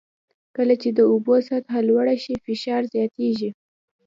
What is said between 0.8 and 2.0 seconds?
چې د اوبو سطحه